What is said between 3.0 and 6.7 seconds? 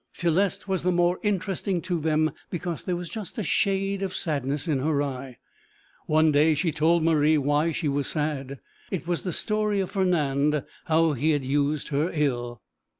just a shade of sadness in her eye. One day